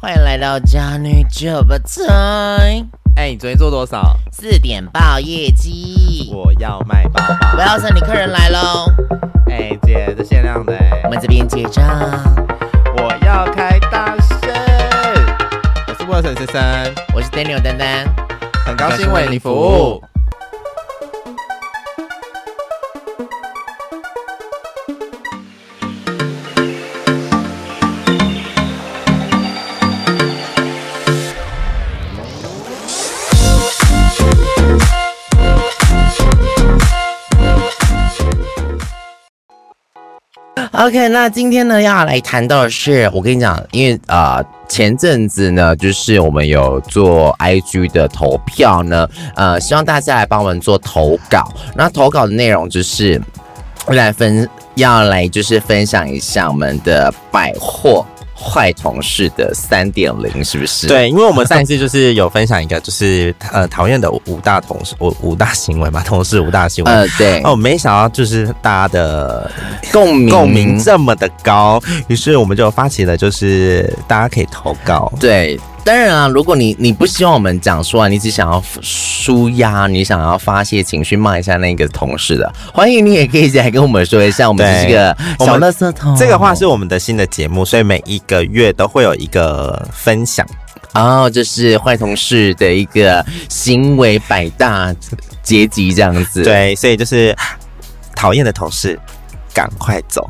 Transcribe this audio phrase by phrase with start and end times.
[0.00, 2.86] 欢迎来到家女酒吧台。
[3.16, 4.16] 哎，你昨天做多少？
[4.30, 6.30] 四点报业绩。
[6.32, 7.54] 我要卖包包。
[7.56, 8.86] 我要是你客人来喽。
[9.50, 10.72] 哎，姐，这限量的。
[11.02, 11.84] 我们这边结账。
[12.98, 14.48] 我要开大声。
[15.88, 18.06] 我是沃森先生，我是 Daniel 丹丹，
[18.64, 20.00] 很高兴为你服务。
[40.78, 51.52] OK，那今天呢要来谈到的是，我跟你讲，因为啊、呃、前阵子呢，就是我们有做 IG 的投票呢，呃，希望大家来帮我们做投稿。
[51.74, 53.20] 那投稿的内容就是
[53.88, 58.06] 来分，要来就是分享一下我们的百货。
[58.40, 60.86] 坏同事的三点零是不是？
[60.86, 66.90] 对，因为我们上一次就是有分享一个，就是呃讨厌的五大同事，五五大行为嘛，同事五大行为。
[66.90, 67.42] 呃，对。
[67.42, 69.50] 哦，没想到就是大家的
[69.92, 75.12] 共鸣共鸣这么的高，于是我们就发起了，就是大家可以投稿。
[75.18, 75.58] 对。
[75.84, 86.14] 当然啊，如果你你不希望我们讲出来，你只想要舒压，你想要发泄情绪，骂一下那个同事的，欢迎你也可以来跟我们说一下，我们是这个小乐色桶。
[86.14, 90.46] 这个话是我们的新的节目，所以每一个月都会有一个分享。
[90.94, 94.94] 哦，这是坏同事的一个行为百大
[95.42, 96.42] 阶级这样子。
[96.42, 97.34] 对，所以就是
[98.14, 98.98] 讨厌的同事，
[99.54, 100.28] 赶快走。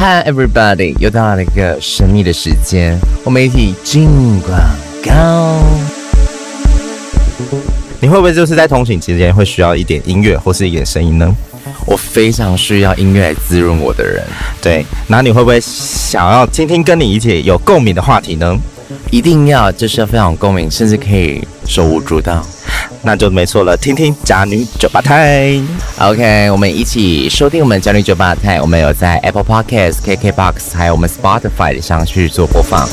[0.00, 4.08] Hi everybody，又到了一个神秘的时间，我们一起进
[4.42, 4.56] 广
[5.04, 5.60] 告。
[7.98, 11.34] 你会不会就是在通勤期间会需要一点音乐或是一点声音呢？
[11.84, 14.22] 我非常需要音乐来滋润我的人。
[14.62, 18.56] 对，那你会不会想要听听跟你一起有共鸣的话题呢？
[19.10, 22.46] 一定要，就是要非常有共鸣，甚至可以手舞足蹈。
[23.02, 25.58] 那就没错了，听听假女酒吧台。
[25.98, 28.60] OK，我们一起收听我们假女酒吧台。
[28.60, 32.88] 我们有在 Apple Podcast、KKBox，还有我们 Spotify 上去做播放。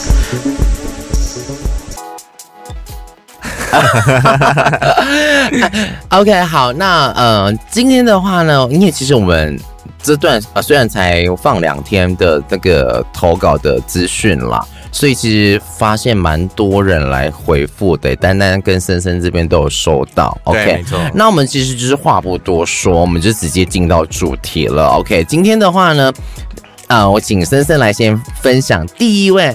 [6.10, 9.60] OK，好，那呃，今天的话呢，因为其实我们
[10.06, 14.66] 这段啊、呃，虽然才放两天的那个投稿的资讯啦。
[14.92, 20.38] 所以其实发现蛮多人来回复的，丹丹跟森森这边都有收到。
[20.46, 20.98] OK，没错。
[21.14, 24.86] 那我们其实就是话不多说，我们就直接进到主题了。
[24.86, 26.14] OK，今天的话呢，
[26.88, 29.54] 啊、呃，我请森森来先分享第一位，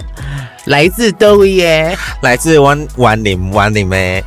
[0.67, 4.23] 来自都耶，来自湾湾林湾林的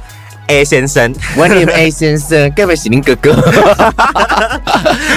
[0.48, 3.34] A 先生，湾林 A 先生，该不会是您哥哥？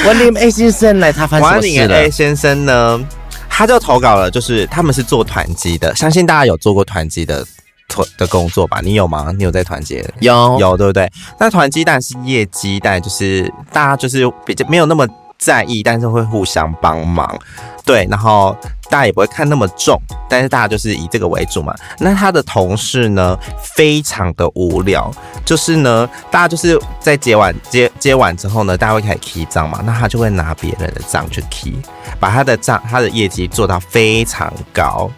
[0.06, 3.00] 湾林 A 先生来，他发生什么事了？A 先生呢？
[3.48, 7.44] 他就投稿了，就是他们是做团积的，相信大家有做过团积的
[7.88, 8.81] 团的工作吧？
[8.82, 9.32] 你有吗？
[9.37, 10.04] 你有在团结？
[10.20, 11.10] 有有，对不对？
[11.41, 15.06] 那团积但是业绩，但就是大家就是比较没有那么
[15.39, 17.39] 在意，但是会互相帮忙，
[17.85, 18.57] 对，然后。
[18.89, 21.75] 大家也不会看那么重，但是大家就是以这个为主嘛。
[21.99, 23.37] 那他的同事呢，
[23.75, 25.11] 非常的无聊，
[25.45, 31.75] 就是呢，大家就是在接完接接完之后呢，大家会开始 key 账嘛，那他就会拿别人的账去 key，
[32.21, 35.11] 把他的账他的业绩做到非常高，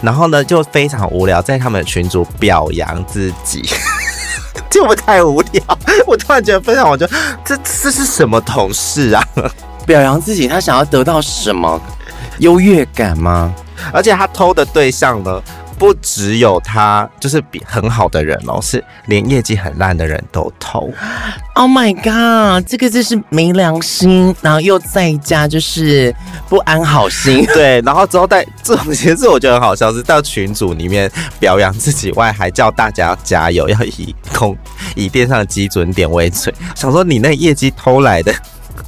[0.00, 3.68] 然后呢就非常无聊，在他们的群组表扬自己，
[4.70, 5.62] 就不太无聊。
[6.06, 7.06] 我突然觉得分享，我就
[7.44, 9.22] 这这是什么同事啊？
[9.86, 11.80] 表扬自己，他想要得到什么？
[12.38, 13.52] 优越感吗？
[13.92, 15.42] 而且他偷的对象呢，
[15.78, 20.90] 不只有他，就是比很好的人哦，是连业绩很烂的人都偷。
[21.54, 26.14] Oh my god，这个就是没良心，然后又在家就是
[26.48, 27.44] 不安好心。
[27.52, 34.56] 对，然后之后在这种其实我觉得很好笑，是到群组里面表扬自己外，还叫大家要加油，要以空
[34.94, 36.54] 以电商的基准点为准。
[36.76, 38.32] 想说你那业绩偷来的，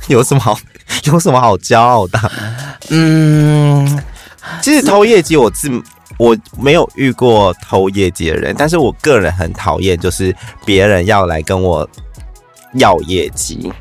[0.07, 0.57] 有什么好？
[1.05, 2.33] 有什么好骄傲的？
[2.91, 4.01] 嗯，
[4.63, 5.69] 其实偷业绩，我自
[6.21, 10.37] 我没有遇过偷业绩的人，但是我个人很讨厌，就是
[10.67, 11.89] 别人要来跟我
[12.75, 13.73] 要业绩。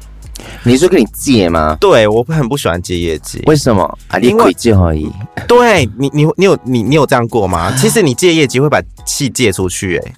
[0.64, 1.76] 你是跟你借吗？
[1.82, 3.44] 对，我很不喜欢借业绩。
[3.46, 3.84] 为什么？
[4.08, 5.12] 啊，你会借而已。
[5.50, 7.72] 对你，你你有你你有这样过吗？
[7.78, 10.14] 其实你借业绩会把气借出去，欸，哎。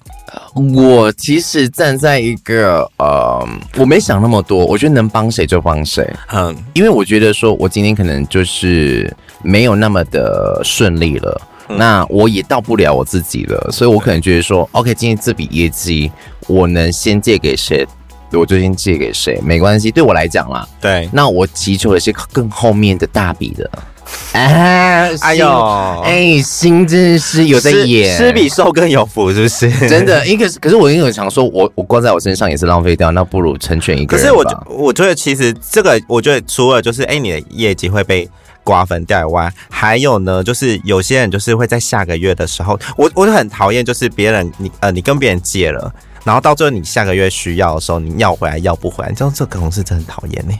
[0.54, 3.44] 我其实站在一个呃，
[3.76, 16.10] 我没想那么多，我觉得能帮谁就帮谁，嗯，因为我觉得说我今天可能就是没有那么的顺利了，嗯，那我也到不了我自己了，所以我可能觉得说，OK，今天这笔业绩
[16.46, 17.86] 我能先借给谁，
[18.32, 23.70] 我就先借给谁，没关系，对我来讲啦，对，那我祈求的是更后面的大笔的，
[24.32, 29.70] 哎，哎呦，哎，心真的是有在演，吃比受更有福，是不是？
[29.88, 34.24] 真的，因为可是我因为想说，我我挂在我身上也是浪费掉，那不如成全一个人。
[34.24, 38.28] 可是我我觉得其实这个，我觉得除了就是哎，你的业绩会被
[38.64, 45.92] 瓜分掉以外，还有呢，就是有些人就是会在下个月的时候，我我就很讨厌，就是别人你呃你跟别人借了，
[46.24, 50.58] 然后到最后你下个月需要的时候，你要回来要不回来，这这可能是真的很讨厌呢。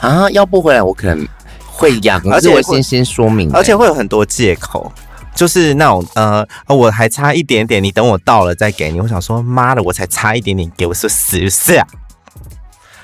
[0.00, 1.26] 啊，要不回来我可能。
[1.72, 4.92] 会养，而且我先先说明，而且会有很多借口，
[5.34, 9.00] 就是那种呃，我还差一点点，你等我到了再给你。
[9.00, 11.86] 我想说，妈的，我才差一点点，给我说死是啊！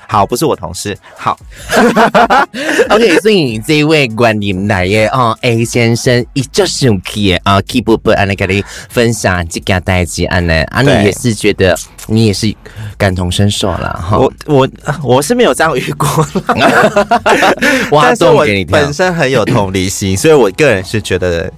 [0.07, 1.37] 好，不是我同事，好，
[2.89, 11.77] OK，所以这一位观念来耶哦，A 先生，一就是用 key 啊，keep 不安尼跟你分享这个代志安呢，啊，你也是觉得
[12.07, 12.55] 你也是
[12.97, 14.17] 感同身受了哈。
[14.17, 14.67] 我我
[15.03, 16.07] 我是没有这样遇过，
[17.91, 21.51] 但是我本身很有同理心，所以我个人是觉得。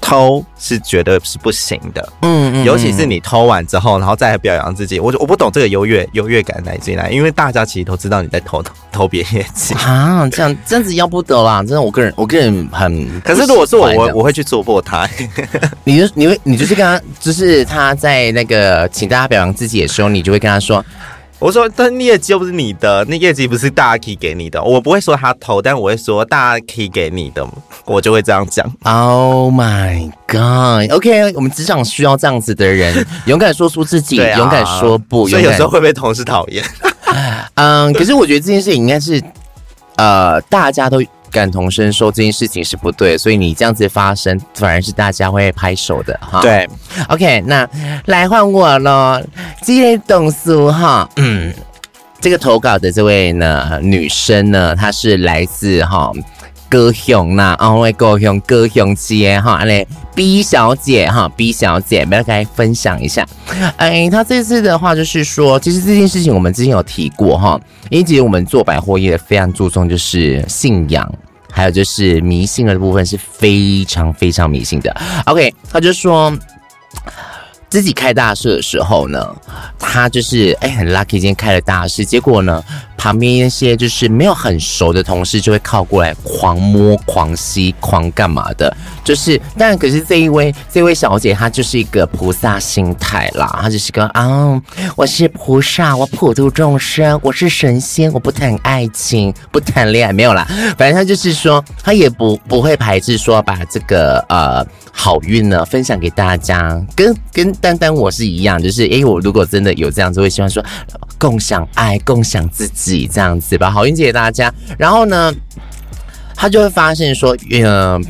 [0.00, 15.08] 偷是绝对是不行的，嗯，嗯，尤其是你偷完之后，然后再来表扬自己，我我不懂这个优越优越感来自哪，因为大家其实都知道你在偷偷偷别业绩啊，这样这样子要不得啦，真的，我个人我个人很，可是如果是我我我会去戳破他，
[15.84, 20.84] 你就你会你就是跟他，就是他在那个请大家表扬自己的时候，你就会跟他说。
[21.38, 24.62] 我说，但业绩又不是你的，那业绩不是大家可以给你的。
[24.62, 27.46] 我不会说他偷，但我会说大家可以给你的，
[27.84, 28.64] 我就会这样讲。
[28.84, 35.28] Oh my god！OK，okay，我们职场需要这样子的人，勇敢说出自己，啊、勇敢说不。
[35.28, 36.64] 所以有时候会被同事讨厌。
[37.54, 39.22] 嗯，可是我觉得这件事情应该是，
[39.96, 41.02] 呃，大家都。
[41.30, 46.40] 感同身受这件事情是不对，所以你这样子发生，反而是大家会拍手的哈。
[46.40, 46.68] 对
[47.08, 47.68] ，OK，那
[48.06, 49.22] 来换我喽。
[49.62, 51.52] 今天董叔哈，嗯，
[52.20, 56.10] 这个投稿的这位呢女生呢，她是来自哈。
[56.68, 63.26] 高雄呐，啊，我高雄高雄街哈，来 B 小姐哈，B 小姐，不要跟大家分享一下。
[63.76, 67.60] 哎，她这次的话就是说，其实这件事情我们之前有提过哈，
[67.90, 71.10] 因为其实我们做百货业非常注重就是信仰，
[71.50, 74.94] 还有就是迷信的部分是非常非常迷信的。
[75.26, 76.32] OK，他就说。
[77.68, 79.36] 自己开大事的时候呢，
[79.76, 82.62] 他就是哎、很 lucky，今天开了大事，结果呢，
[82.96, 94.60] 旁边一些就是没有很熟的同事就会靠过来狂摸、狂吸、狂干嘛的，就是但可是这一位这位小姐她就是一个菩萨心态啦，她就是个啊，
[94.96, 100.46] 我是菩萨，我普度众生，我是神仙，我不谈爱情，不谈恋爱，没有啦，
[100.78, 104.66] 反正她就是说，她也不不会排斥说把这个呃。
[104.98, 110.64] 好运呢，分享给大家，跟跟丹丹我是一样，就是哎、欸，我如果真的有这样子，会希望说
[111.18, 114.52] 共享爱，共享自己这样子，把好运借给大家。
[114.78, 115.32] 然后呢，
[116.34, 118.00] 他就会发现说，呃，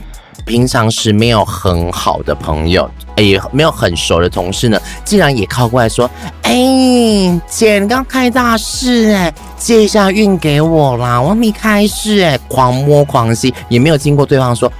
[0.44, 6.10] 平常时没有很好的朋友，也、没有很熟的同事呢，竟然也靠过来说，
[6.42, 14.72] 哎、欸，姐，你刚开大事哎、借一下运给我啦，我还没开市哎，狂摸狂吸，也没有经过对方说。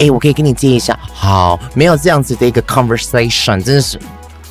[0.00, 0.98] 哎，我可以跟你借一下。
[1.12, 3.96] 好，没有这样子的一个 conversation，真的是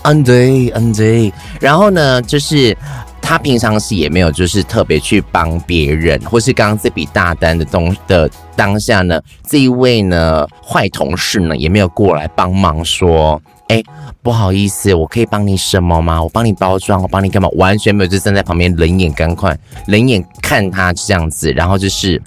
[0.03, 1.33] 嗯对嗯对。
[1.59, 2.77] 然后呢，就是
[3.21, 13.81] 他平常是也没有就是特别去帮别人，或是刚刚这笔大单的东的当下呢，这一位呢坏同事呢也没有过来帮忙说，哎，
[14.21, 16.21] 不好意思，我可以帮你什么吗？
[16.21, 17.49] 我帮你包装，我帮你干嘛？
[17.53, 19.57] 完全没有，就站在旁边冷眼干看，
[19.87, 22.21] 冷眼看他这样子，然后就是。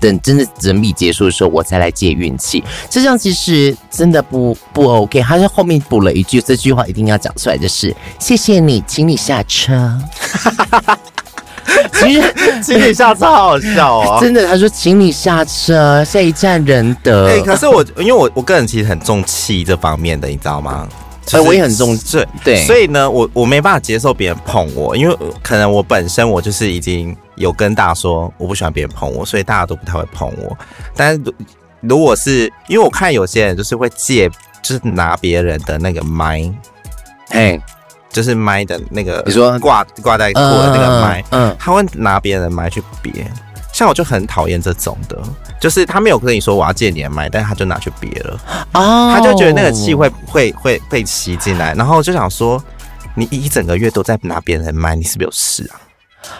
[0.00, 2.62] 等真的整笔结束的时候，我才来借运气。
[2.88, 5.20] 这样其实真的不不 OK。
[5.20, 9.98] 他在后面补了一句，这句话一定要讲出来，就是谢谢你，请你下车。
[11.92, 14.18] 其实请你下车好好笑哦！
[14.22, 17.28] 真的，他说请你下车，下一站仁德。
[17.28, 20.88] 哎、欸，可是我因为我我个人其实很重气这方面的，你知道吗？
[21.32, 30.56] 哎，我也很重视，对，所以呢，我我没办法接受别人碰我，因为可能我本身我就是已经有跟大家说我不喜欢别人碰我，所以大家都不太会碰我。
[30.94, 31.34] 但是
[31.80, 34.28] 如果是因为我看有些人就是会借，
[34.62, 36.42] 就是拿别人的那个麦，
[37.30, 37.60] 哎，
[38.10, 43.12] 就是麦的那个，你说挂挂在裤的那个麦，嗯，他会拿别人的麦去别。
[43.78, 45.16] 像我就很讨厌这种的，
[45.60, 48.36] 就是他没有跟你说我要借你的麦，但是他就拿去别了
[48.72, 49.14] ，oh.
[49.14, 52.60] 他就觉得那个气会会会被吸进来，然后就想说，
[53.14, 55.78] 你一整个月都在拿别人的麦，你是不是有事啊？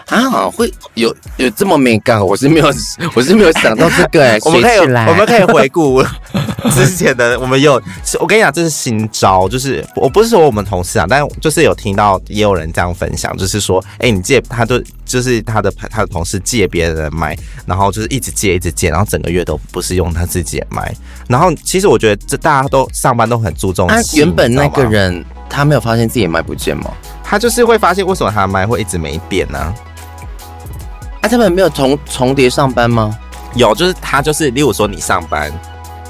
[0.07, 2.23] 啊，会有有这么敏感？
[2.23, 2.67] 我是没有，
[3.15, 4.39] 我是没有想到这个 哎、欸。
[4.45, 6.03] 我们可以，我们可以回顾
[6.75, 7.81] 之前的，我们有，
[8.19, 20.93] 我跟你讲，这是新招，就是我不是说我们同事啊，但就是有听到也有人这样分享，就是说，哎、欸，你借他都就是他的他的同事借别人的麦，然后就是一直借一直借，然后整个月都不是用他自己的麦，
[21.27, 23.87] 然后其实我觉得这大家都上班都很注重。
[23.87, 26.91] 啊，原本那个人他没有发现自己的麦不见吗？
[27.29, 29.73] 他就是会发现为什么他的麦会一直没变呢、啊？
[31.21, 33.15] 啊，他们没有重重叠上班吗？
[33.53, 35.51] 有，就是他就是，例如说你上班，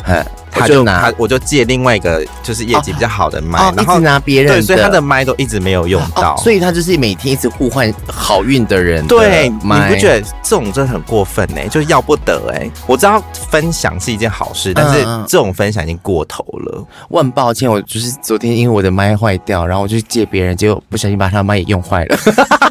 [0.06, 9.08] 哎，他就拿，我就借另外一个就是业绩比较好的麦，哦，然后拿别人的，对，所以他的麦都一直没有用到，哦，所以他就是每天一直互换好运的人的。
[9.08, 11.62] 对，你不觉得这种真的很过分呢？
[11.70, 12.70] 就要不得哎！
[12.88, 16.86] 我知道分享是一件好事，但是这种分享已经过头了。
[17.10, 22.18] 我很抱歉，我就是昨天因为我的麦坏掉，然后我就借别人，结果不小心把他的麦也用坏了。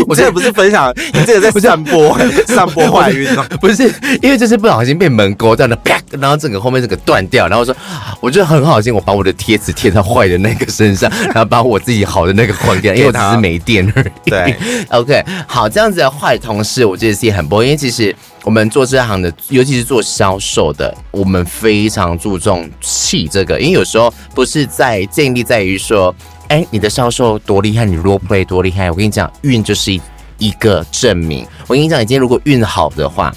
[0.08, 3.44] 我这个不是分享，你这个在散播，散播坏运哦。
[3.60, 3.92] 不是，
[4.22, 7.74] 因为就是不小心被门勾到了，啪，然后整个后面这个断掉，然后说，
[8.20, 14.30] 我觉得很好心，我把我的贴纸贴在坏的那个身上， 然后把我自己好的那个换掉，因为我只是没电而已。
[14.30, 14.56] 对，
[14.90, 18.14] OK，好，这样子的坏同事，我觉得是也很不，因为其实
[18.44, 26.14] 我们做这行的，尤其是做销售的，我们非常注重气这个，因为有时候不是在建立在于说。
[26.50, 28.90] 哎、欸，你的销售多厉害，你 role play 多厉害！
[28.90, 30.00] 我跟你讲，运就是一
[30.38, 31.46] 一个证明。
[31.68, 33.32] 我跟你讲，你今天如果运好的话，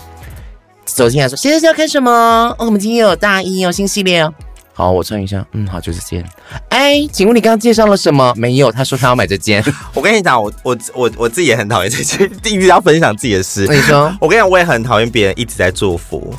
[0.84, 2.12] 走进来说，现在是要看什么？
[2.58, 4.34] 哦，我们今天有大衣哦，新系列哦。
[4.74, 5.46] 好，我穿一下。
[5.51, 6.25] 嗯，好，就是这件。
[6.70, 8.34] 哎、欸，请问你刚刚介绍了什么？
[8.36, 9.63] 没有，他说他要买这件。
[9.93, 13.67] 我跟你讲，我我我我自己也很讨厌这件， 一直要分享自己的事。
[13.67, 16.34] 你说，我跟你讲，我也很讨厌别人一直在祝福。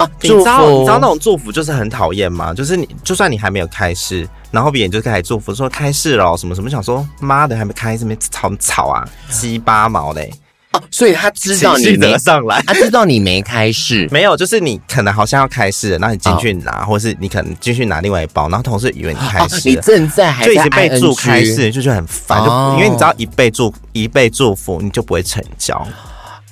[0.00, 2.54] 啊，你知道，你知道那种祝福就是很讨厌吗？
[2.54, 4.28] 就是你，就算你还没有开市。
[4.50, 10.28] 然后别人就开始祝福说开市了什么什么，想说妈的还没开，这边吵吵啊，鸡八毛嘞
[10.72, 25.86] 哦，所以他知道你没上来， 他知道你没开市，没有，就是你可能好像要开市了，然后你进去拿，哦、或是你可能进去拿另外一包，然后同事以为你开市、哦，你正在还在就已经备注开市，就觉得很烦，哦、就因为你知道一被祝一被祝福，你就不会成交，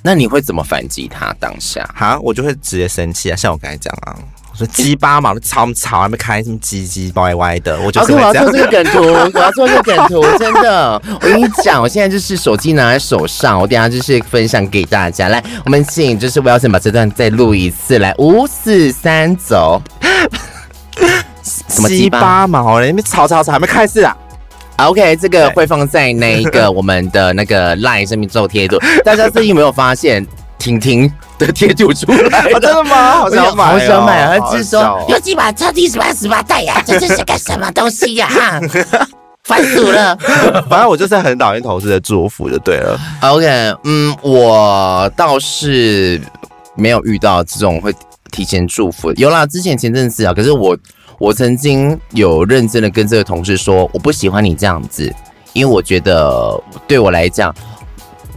[0.01, 1.87] 那你会怎么反击他当下？
[1.95, 4.15] 哈，我就会直接生气啊，像我刚才讲啊。
[4.51, 8.33] 我说鸡巴毛的吵吵还没开，什么唧唧歪歪的，我就是会这样。
[8.33, 9.01] 我要做这个梗图，
[9.33, 11.01] 我要做这个梗图，真的。
[11.05, 15.29] 我跟你讲，我现在就是手机拿在手上，我等下就是分享给大家。
[15.29, 19.81] 来，我们请就是我要先把这段再录一次，来，五四三走。
[21.43, 22.91] 什么鸡巴毛嘞？
[22.91, 24.15] 你吵吵吵还没开始啊
[24.87, 28.77] ？OK，这个会放在那一个 我们的那个 LINE 上面做贴图。
[29.03, 30.25] 大家最近有没有发现？
[30.59, 33.11] 婷婷的贴图出来了， 真的吗？
[33.13, 34.37] 好想买，好想买啊！
[34.37, 36.83] 他是说有几把超低十八十八代呀？
[36.85, 38.27] 这是个什么东西呀？
[39.45, 40.13] 烦死了！
[40.69, 42.99] 反正我就是很讨厌同事的祝福，就对了。
[43.21, 43.45] OK，
[43.85, 46.19] 嗯，我倒是
[46.75, 47.95] 没有遇到这种会
[48.29, 49.13] 提前祝福。
[49.13, 50.77] 有啦，之前前阵子啊，可是我
[51.19, 55.13] 我曾经有认真的跟这个同事说，我不喜欢你这样子，
[55.53, 57.53] 因为我觉得对我来讲。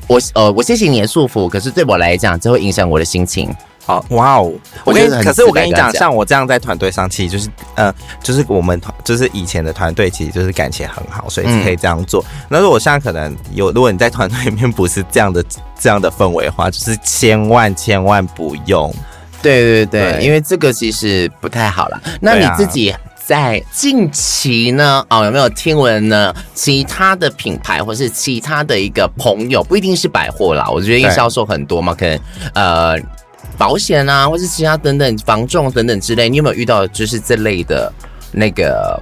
[0.08, 3.48] 我呃，我谢谢你的祝福，可是对我来讲，这会影响我的心情。
[3.86, 4.52] 好，哇哦！
[4.84, 12.22] 我跟你，可是我跟你讲，像我这样在团队上，其实就是呃，就是我们团，就是以前的团队，其实就是感情很好，所以可以这样做。
[12.48, 15.42] 那如果现在可能有，如果你在团队里面不是这样的
[15.78, 18.92] 这样的氛围的话，就是千万千万不用。
[19.42, 22.00] 对对对，对因为这个其实不太好了。
[22.20, 22.94] 那你自己？
[23.24, 26.34] 在近期呢，哦，有没有听闻呢？
[26.54, 30.68] 其他的品牌或是其他的一个朋友，不一定是百货啦。
[30.68, 32.18] 我觉得因为销售很多嘛，可能
[32.52, 32.96] 呃
[33.56, 36.28] 保险啊，或是其他等等房仲等等之类。
[36.28, 37.90] 你有没有遇到就是这类的
[38.32, 39.00] 那个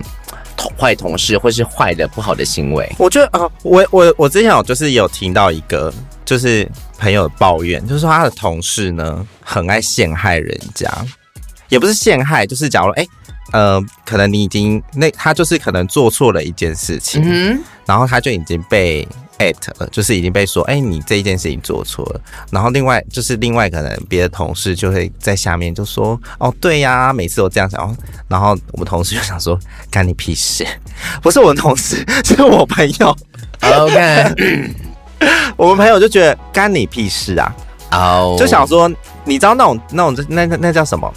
[0.54, 2.88] 同坏同事，或是坏的不好的行为？
[2.99, 5.92] 我觉得啊、呃，我我我之前有就是有听到一个
[6.26, 6.68] 就是
[7.00, 10.88] 朋友抱怨，就是说他的同事呢很爱陷害人家，
[11.71, 13.02] 也不是陷害，就是假如哎。
[13.02, 13.09] 欸
[13.52, 19.04] 呃，可能你已经那他就是可能做错了一件事情，嗯、然后他就已经被
[19.38, 22.21] 艾特了，就是已经被说，哎、欸，你这一件事情做错了。
[22.52, 27.97] 然后另外就是另外可能别的同事就会在下面就说，哦，对呀、啊，每次都这样想。
[28.28, 29.59] 然后我们同事就想说，
[29.90, 30.64] 干你屁事？
[31.21, 33.16] 不是我们同事， 是我朋友。
[33.62, 34.73] OK，
[35.56, 37.54] 我们朋友就觉得干你屁事啊？
[37.92, 38.90] 哦，就想说，
[39.24, 41.12] 你知道那种那种那那那叫什么？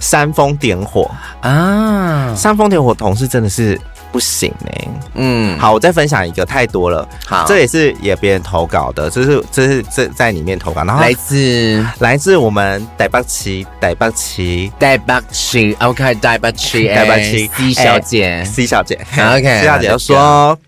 [0.00, 1.10] 煽风点火
[1.42, 2.34] 啊！
[2.34, 3.78] 煽风点火，同事真的是
[4.10, 4.88] 不行哎、欸。
[5.16, 7.06] 嗯，好，我再分享一个，太多了。
[7.26, 20.58] 好，这也是也别人投稿的，这是这是这在里面投稿，然后来自来自我们台北奇台北奇台北奇，OK，台北奇台北奇 C 小姐 C 小姐，OK，C 小姐就说。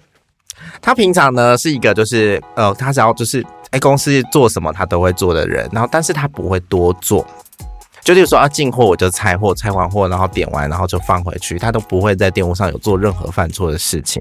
[0.83, 7.25] 他平常呢是一个就是呃，他只要就是哎公司做什么他都会做的人，然后但是他不会多做。
[8.03, 14.21] 就例如说要进货，我就拆货，拆完货然后点完，然后就放回去，他都不会在店务上有做任何犯错的事情，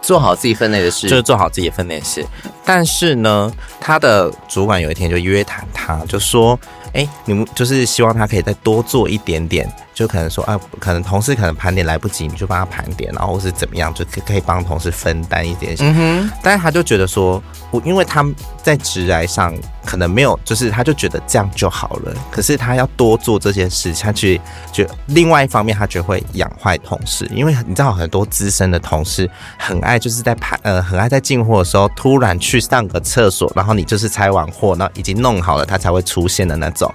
[0.00, 2.24] 做好自己分内的事，就是做好自己分内的事。
[2.64, 6.58] 但是呢，他的主管有一天就约谈他，就说。
[6.92, 15.76] 哎，你们就是希望他可以再多做一点点，就可能说啊，可能同事可能盘点来不及，你就帮他盘点，然后是怎么样，就可可以帮同事分担一点。
[15.80, 16.30] 嗯哼。
[16.42, 18.24] 但是他就觉得说，我因为他
[18.62, 22.14] 在直癌上可能没有，就是他就觉得这样就好了。
[22.30, 24.40] 可是他要多做这件事，他去
[24.72, 36.92] 就另外一方面，他觉得会养坏同事，因为你知道很多资深的同事很爱就是在拍呃很爱在进货的时候突然去上个厕所，然后你就是拆完货，然后已经弄好了，他才会出现的那种。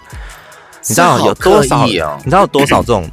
[0.87, 1.85] 你知道有多少？
[1.85, 1.93] 你
[2.25, 3.09] 知道有多少这种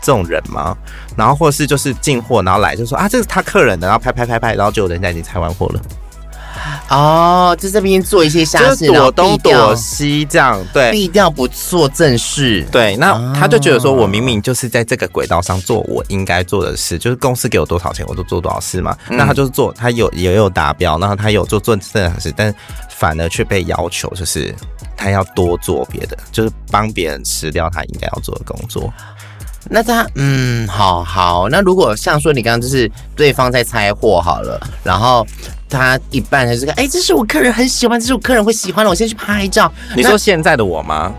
[0.00, 0.76] 这种人吗？
[1.16, 5.80] 然后或是就是进货，然后来就说啊，这是他客人的，然后拍拍拍拍，然后就人家已经拆完货了。
[6.88, 12.66] 哦，在这边做一些瞎事，躲东躲西这样，对，避掉不做正事。
[12.70, 18.96] 对，那他就觉得说，我明明就是在这个轨道上做我应该做的事，就是公司给我多少钱，我就做多少事嘛。
[19.08, 22.54] 那他就是做，他有也有达标，然后他有做做正事，但
[22.88, 24.54] 反而却被要求就是。
[24.94, 28.92] 他要多做别的，就是帮别人吃掉他应该要做的工作。
[29.68, 31.48] 那他嗯，好好。
[31.48, 35.26] 那如果像说你刚刚就是对方在拆货好了，然后
[35.72, 39.72] 他一半还是个哎，这是我客人很喜欢，这是我客人会喜欢的，我先去拍照。
[39.96, 41.12] 你说现在的我吗？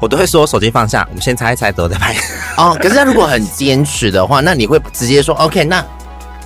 [0.00, 2.14] 我都会说手机放下，我们先猜一猜，之后再拍。
[2.56, 5.64] 哦，可是他如果很坚持的话，那你会直接说 OK？
[5.64, 5.84] 那。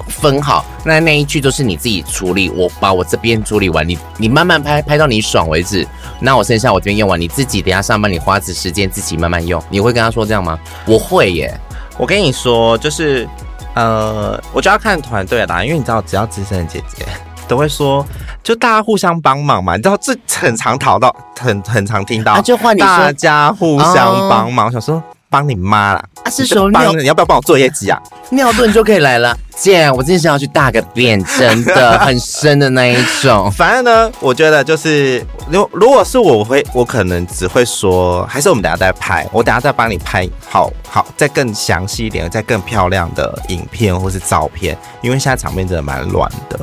[0.08, 5.86] 分好，那那一句都是你自己处理，我把我这边处理完，你你慢慢拍，拍到你爽为止。
[6.18, 9.62] 那我剩下我这边用完，你自己等下上班，你花子时间自己慢慢用。
[9.68, 10.58] 你会跟他说这样吗？
[10.86, 11.54] 我会耶。
[11.96, 13.28] 我跟你说，就是
[13.74, 17.04] 呃，我就要看团队啦，因为你知道，只要资深的姐姐
[17.50, 18.06] 都会说，
[18.44, 19.74] 就大家互相帮忙嘛。
[19.74, 24.66] 你知道这很常讨到，很很常听到，就换你说大家互相帮忙。
[24.66, 25.02] 我想说。
[25.30, 26.04] 帮你妈啦！
[26.24, 27.98] 啊，是说尿，你要不要帮我做业绩啊？
[28.30, 33.50] 尿遁就可以来了，姐，我今天想要去大个便，真的 很深的那一种。
[33.52, 46.58] 反正呢，我觉得就是，如如果是我会，我可能只会说，还是我们等下再拍，我等下再帮你拍好好，再更详细一点，再更漂亮的影片或是照片，因为现在场面真的蛮乱的。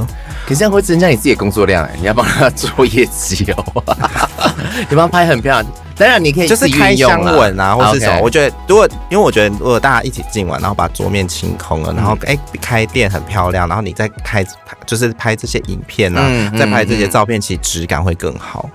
[0.45, 3.83] 可是这样会增加你自己的工作量哎，你要帮他做业绩哦，
[4.89, 5.73] 你帮他拍很漂亮。
[5.97, 8.19] 当然你可以就是开箱文啊，或是什么。
[8.21, 14.45] 我觉得如果因为我觉得如果大家一起进完，然后把桌面清空了，然后哎、欸、开店很漂亮，然后你再开
[14.85, 18.69] 就是拍这些影片啊，嗯、再拍这些照片，其实质感会更好。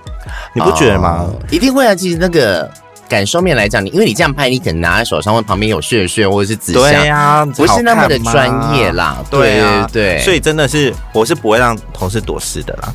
[0.53, 1.21] 你不觉得吗？
[1.21, 1.95] 哦、一定会啊！
[1.95, 2.69] 其实那个
[3.07, 9.23] 感受面来讲，你因为你这样拍，你可能拿在手上，或旁边有血血或者是纸箱，对啊，不是那么的专业啦。
[9.29, 12.93] 对啊，对，所以真的是我是不会让同事躲事的啦。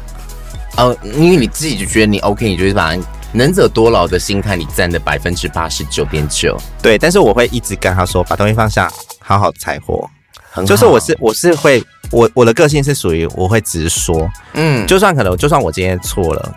[0.76, 2.94] 哦，因为你自己就觉得你 OK，你就是把。
[3.32, 6.56] 能者多劳的心态，你占的百分之八十九点九。
[6.82, 10.08] 对，但是我会一直跟他说，把东西放下，好好拆货。
[10.50, 10.68] 很好。
[10.68, 16.54] 就是我是我是会我我的个性是属于我会直说，嗯，就算可能就算我今天错了，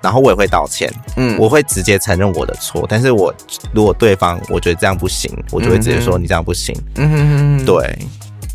[0.00, 2.86] 然后我也会道歉，嗯，我会直接承认我的错。
[2.88, 3.32] 但是我
[3.72, 6.74] 如果对方我觉得这样不行，我就会直接说你这样不行。
[6.96, 7.98] 嗯哼哼哼，对。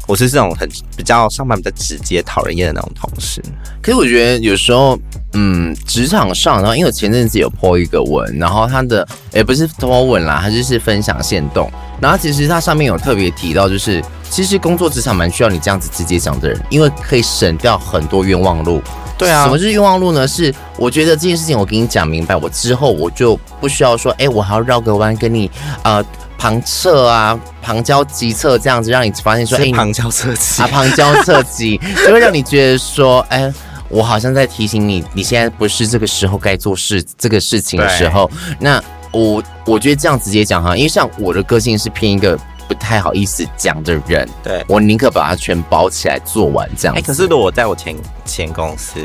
[0.09, 0.67] 我是这种很
[0.97, 3.39] 比较上班比较直接、讨人厌的那种同事。
[3.79, 4.97] 可是我觉得有时候，
[5.33, 11.71] 嗯，职场上，然后因为我前阵子有 po 一个文，然后他的也不是 po 文啦，他就是分享线动。
[12.01, 18.81] 然后其实他上面有特别提到，就是其实工作职场蛮需要你这样子直接讲的人，因为可以省掉很多冤枉路。
[19.15, 20.27] 对啊，什么是冤枉路呢？
[20.27, 25.51] 是我觉得这件事情我给你讲明白，我之后我就不需要说，哎，我还要绕个弯跟你
[25.83, 26.03] 呃。
[26.39, 33.53] 旁侧啊，旁敲侧击这样子，让你发现说，哎，旁敲侧击啊，旁敲侧击 就会让你觉得说，哎、欸，
[33.89, 38.31] 我好像在提醒你，你现在不是这个时候该做事这个事情的时候。
[38.57, 46.95] 那我我觉得这样直接讲哈，因为像我的个性是偏一个不太好意思讲的人，对我宁可把它全包起来做完这样。
[46.95, 49.01] 哎、欸，可是如果我在我前前公司，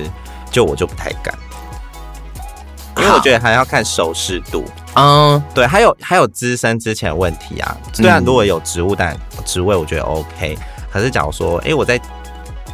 [0.53, 1.35] 就我就不太敢，
[3.04, 4.64] 因为我觉得还要看熟识度。
[4.96, 9.14] 嗯，对，还有还有资深之前问题啊，虽然如果有职务，但
[9.44, 10.58] 职位我觉得 OK，
[10.90, 12.00] 可是假如说，哎，我在。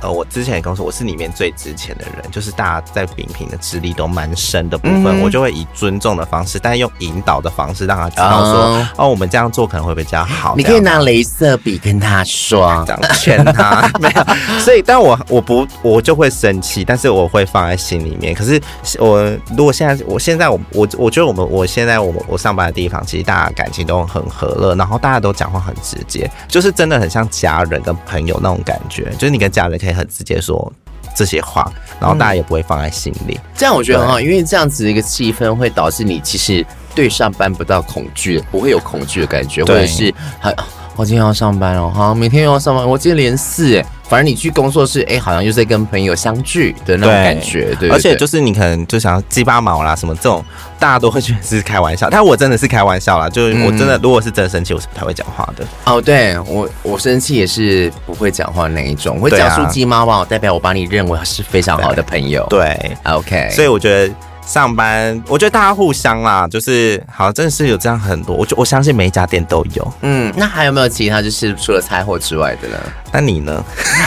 [0.02, 10.54] 呃，我之前也跟我说，我是里面最值钱的人，就是大家在比拼的资历都蛮深的部分，嗯、我就会以尊重的方式，但用引导的方式让他知道说，哦，哦，我们这样做可能会比较好。
[10.56, 14.60] 你可以拿镭射笔跟他说， 这样劝他，没有。
[14.60, 18.34] 所以，但我我不我就会生气，但是我会放在心里面。
[18.34, 18.58] 可是
[18.98, 19.22] 我
[19.56, 29.89] 如果现在，我现在我我我觉得我们我现在我们我上班的地方，其实大家感情都很和乐，然后大家都讲话很直接，就是真的很像家人跟朋友那种感觉，就是你跟家人可以。
[29.92, 30.72] 很直接说，
[31.14, 33.38] 这些话，然后大家也不会放在心里。
[33.55, 40.55] 这样我觉得很好，因为这样子的一个气氛会导致你其实对上班不到恐惧，不会有恐惧的感觉，或者是很。
[40.96, 42.87] 我今天要上班哦，好，明天又要上班。
[42.87, 47.88] 我今天连四哎，反正你去工作室，哎，好像又在跟朋友相聚的那种感觉，对。
[47.90, 50.44] 而且就是你可能就想要鸡巴毛啦什么这种，
[50.81, 52.11] 大家都会觉得是开玩笑。
[52.11, 55.64] 但我真的是开玩笑啦，就是我真的，如果是真的生气，我是不太会讲话的。
[55.85, 62.44] 哦，对我，我生气也是不会讲话那一种，我会讲出鸡毛毛，代表我把你认为是非常好的朋友。
[62.51, 63.49] 对，对，OK。
[63.53, 64.12] 所以我觉得。
[64.46, 69.92] 上班，我觉得大家互相啦，就是好，真的是有这样很多，我就我相信每一家店都有。
[70.03, 72.76] 嗯，那还有没有其他就是除了菜货之外的呢？
[73.12, 73.64] 那你呢？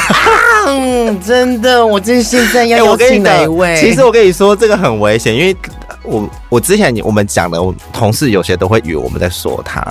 [0.68, 3.80] 嗯，真的，我真现在要邀请哪一位？
[3.80, 5.56] 其实我跟你说，这个很危险，因为
[6.04, 9.82] 我我之前我们讲的，我同事有些都会以为我们在说他，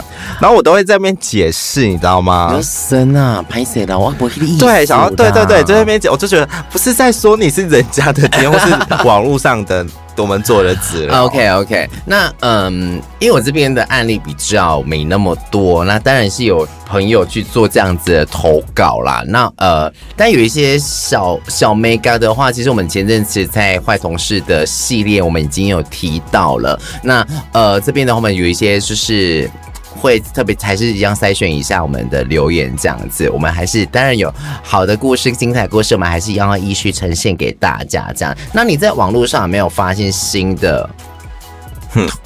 [0.41, 2.59] 然后我都会在那边解释，你知道吗？
[2.63, 3.99] 神啊，拍谁的？
[3.99, 8.75] 我不会对，想要对对对，在那边讲，我就觉得不是在说你是人家的店， 或是
[9.05, 9.87] 网络上的。
[10.17, 11.89] 我们做的字，OK OK。
[12.05, 19.23] 那嗯，因为我这边的案例比较没那么多，那当然是有朋友去做这样子的投稿啦。
[19.27, 26.79] 那呃，但有一些小小 mega 的话，其实我们前阵子在坏同事的系列，我们已经有提到了。
[27.03, 29.51] 那呃，这边的话，我们有一些就是。
[29.97, 38.37] 会特别还是一样筛选一下我们的留言这样子，我们还是当然有好的故事、精彩故事，我们还是一样要依序呈现给大家这样。
[38.53, 40.89] 那你在网络上有没有发现新的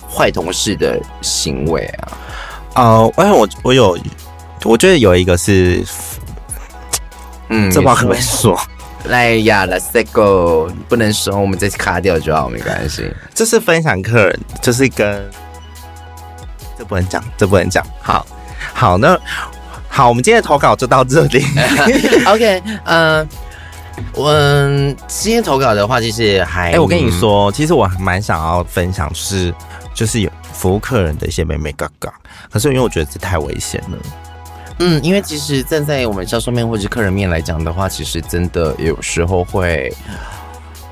[0.08, 2.18] 坏同事的行为啊？
[2.76, 3.98] 哦、呃，哎，我我有，
[4.64, 5.84] 我觉得有一个是，
[7.48, 8.58] 嗯，这话可不可以说？
[9.04, 13.10] 来呀，Let's go，不能说，我们再卡掉就好，没关系。
[13.34, 15.30] 这是分享客人，就是跟。
[16.78, 17.84] 这不能讲，这不能讲。
[18.00, 18.26] 好，
[18.72, 19.18] 好，那
[19.88, 21.44] 好，我们今天的投稿就到这里。
[22.26, 23.28] OK，嗯、呃，
[24.14, 26.68] 我今天投稿的话，其实还……
[26.68, 29.54] 哎、欸，我跟你说，其实我还蛮想要分享，就是
[29.94, 32.12] 就是有服务客人的一些美美嘎嘎，
[32.50, 33.98] 可是因为我觉得这太危险了。
[34.80, 39.92] 嗯，因为其实站在我们销售面或者客人面来讲的话，其实真的有时候会。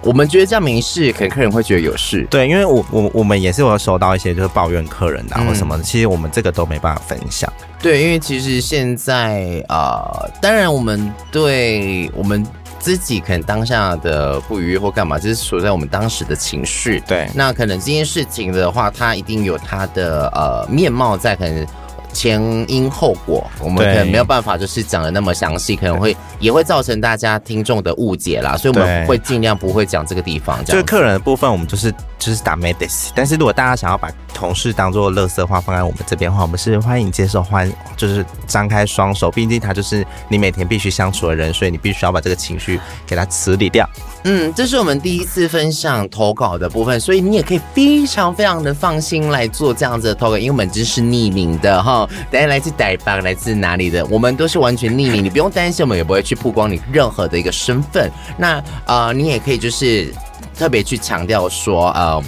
[0.04, 2.26] 我们觉得这样没事，可能客人会觉得有事。
[2.30, 7.52] 对，因为我我我们也是有收到一些就是抱怨客人的、啊、或什么的，其实我们这个都没办法分享。
[7.80, 12.46] 对，因为其实现在啊、呃，当然我们对我们
[12.78, 17.02] 自己可能当下的不愉悦或干嘛，就是处在我们当时的情绪。
[17.06, 21.66] 对，那可能这件事情的话，它一定有它的呃面貌在，可能。
[22.14, 30.64] 前因后果，我们可能没有办法，就是讲的那么详细，可能会也会造成大家听众的误解啦，所以我们会尽量不会讲这个地方。
[30.64, 43.88] 就是客人的部分，我们就是就是打 Medis，但是如果大家想要把同事当做垃圾话放在我们这边的话，我们是欢迎接受，欢就是张开双手，毕竟他就是你每天必须相处的人，所以你必须要把这个情绪给他处理掉。
[44.24, 58.10] 嗯，这是我们第一次分享投稿的部分，所以你也可以非常非常的放心来做这样子的投稿，因为我们这是匿名的哈，大家来自台北，来自哪里的，我们都是完全匿名，你不用担心，我们也不会去曝光你任何的一个身份。
[58.36, 60.12] 那呃，你也可以就是
[60.56, 62.22] 特别去强调说，呃，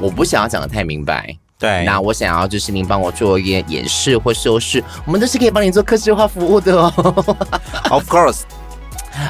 [0.00, 6.92] 我不想要讲得太明白，对，那我想要就是您帮我做一些演示或修饰，我们都是可以帮你做客制化服务的哦。
[7.90, 8.40] Of course。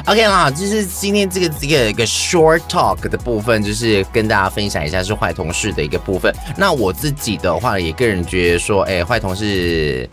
[0.05, 6.33] OK 啦，就是今天这个这个一个 short talk 的部分，就是跟大家分享一下是坏同事的一个部分。
[6.55, 10.09] 那我自己的话，也个人觉得说，哎，坏同事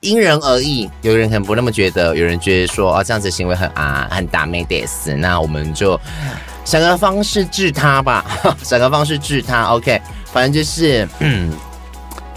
[0.00, 5.14] 因人而异，有人可能不那么觉得，有人觉得说，啊，这样子行为很啊很打没得死。
[5.14, 5.98] 那我们就
[6.64, 8.24] 想个方式治他吧，
[8.62, 9.64] 想个方式治他。
[9.64, 10.00] OK，
[10.32, 11.52] 反正就是嗯。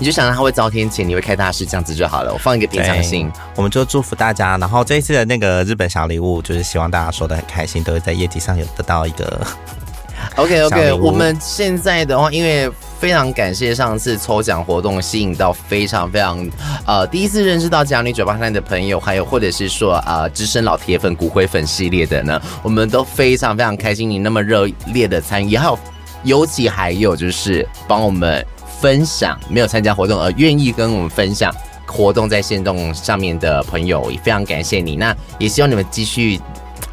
[0.02, 2.34] 你就想让他会遭天谴，你会开大事，这样子就好了。
[2.34, 4.58] 我放一个平常心，我们就祝福大家。
[4.58, 9.40] 然后这一次的那个日本小礼物，就是希望大家收的很开心，都会在业绩上有得到一个。
[10.38, 12.68] OK OK，我们现在的话，因为
[13.00, 16.50] 非常感谢上次抽奖活动，吸引到非常非常
[16.88, 25.78] 呃第一次认识到假女酒吧三的朋友，还有或者是说呃资深老铁粉、骨灰粉系列的呢，我们都非常非常开心你那么热烈的参与，还有
[26.24, 28.44] 尤其还有就是帮我们。
[28.82, 31.54] 分享没有参加活动而愿意跟我们分享
[31.86, 34.96] 活动在线动上面的朋友，也非常感谢你。
[34.96, 36.39] 那也希望你们继续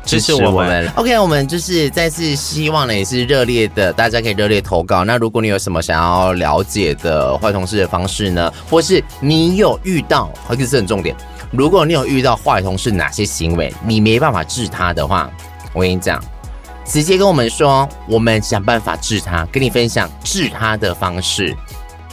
[0.04, 0.86] 支持我们。
[0.96, 5.04] OK，我们就是再次希望呢，也是热烈的，大家可以热烈投稿。
[5.04, 11.16] 那如果你有什么想要了解的坏同事的方式呢，或是你有遇到，这个是很重点。
[11.52, 15.30] 如果你有遇到坏同事哪些行为，你没办法治他的话，
[15.72, 16.22] 我跟你讲，
[16.84, 21.56] 直接跟我们说，我们想办法治他，跟你分享治他的方式。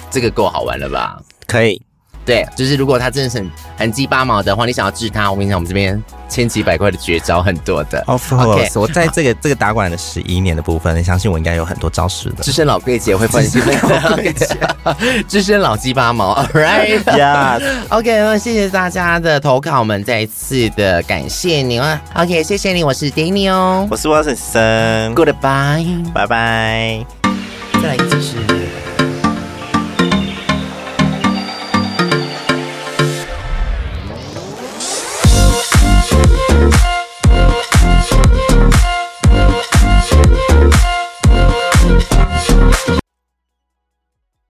[0.10, 1.18] 这个够好玩了吧？
[1.48, 1.82] 可以，
[2.26, 8.04] 对，就是如果他真的是很很鸡巴毛的话，你想要治他，我跟你讲，我们这边千奇百怪的绝招很多的。
[8.08, 12.44] Of course，我在这个这个打馆的十一年的部分，相信我应该有很多招式的。
[12.44, 13.62] 资深老柜姐会分析，
[15.28, 16.34] 资深老鸡巴毛。
[16.34, 22.02] All right，Yeah，OK，那谢谢大家的投稿，我们再一次的感谢你啊。
[22.16, 27.06] OK，谢谢你，我是 Danny 哦，我是 Wilson，Goodbye，拜拜。
[27.74, 28.65] 再来一次是。